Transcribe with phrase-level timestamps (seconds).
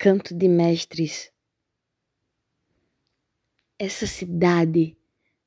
[0.00, 1.32] Canto de Mestres.
[3.76, 4.96] Essa cidade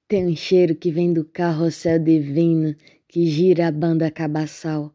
[0.09, 2.75] tem um cheiro que vem do carrossel divino
[3.07, 4.93] que gira a banda cabaçal.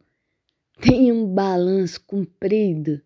[0.78, 3.00] Tem um balanço comprido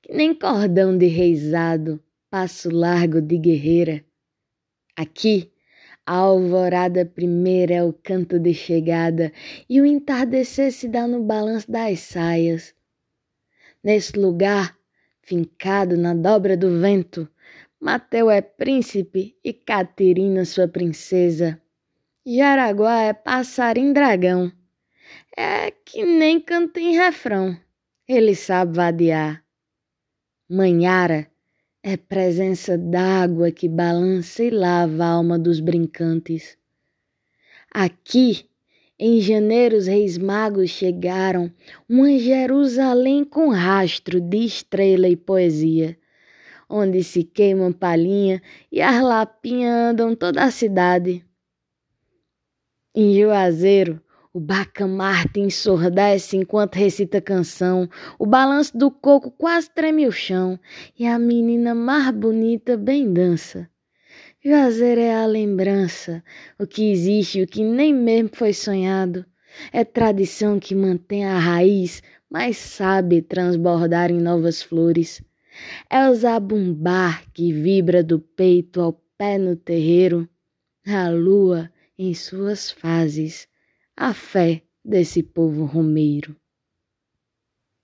[0.00, 2.00] que nem cordão de reizado,
[2.30, 4.04] passo largo de guerreira.
[4.94, 5.50] Aqui,
[6.06, 9.32] a alvorada primeira é o canto de chegada
[9.68, 12.76] e o entardecer se dá no balanço das saias.
[13.82, 14.76] Nesse lugar,
[15.26, 17.28] fincado na dobra do vento.
[17.80, 21.60] Mateu é príncipe e Caterina sua princesa.
[22.24, 24.50] Jaraguá é passarinho dragão.
[25.36, 27.56] É que nem canta em refrão.
[28.08, 29.44] Ele sabe vadear.
[30.48, 31.26] Manhara
[31.82, 36.56] é presença d'água que balança e lava a alma dos brincantes.
[37.70, 38.48] Aqui
[38.98, 41.52] em janeiro, os reis magos chegaram,
[41.86, 45.98] uma Jerusalém com rastro de estrela e poesia,
[46.68, 48.40] onde se queimam palhinha
[48.72, 51.22] e as lapinhas andam toda a cidade.
[52.94, 54.00] Em Juazeiro,
[54.32, 57.88] o bacamarte ensurdece enquanto recita canção,
[58.18, 60.58] o balanço do coco quase treme o chão
[60.98, 63.68] e a menina mais bonita bem dança.
[64.48, 66.22] Juazeiro é a lembrança,
[66.56, 69.26] o que existe, o que nem mesmo foi sonhado.
[69.72, 75.20] É tradição que mantém a raiz, mas sabe transbordar em novas flores.
[75.90, 80.28] É o zabumbar que vibra do peito ao pé no terreiro.
[80.86, 83.48] A lua em suas fases,
[83.96, 86.36] a fé desse povo romeiro.